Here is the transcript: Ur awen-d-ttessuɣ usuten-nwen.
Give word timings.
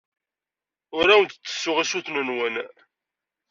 Ur 0.97 1.07
awen-d-ttessuɣ 1.09 1.77
usuten-nwen. 1.83 2.55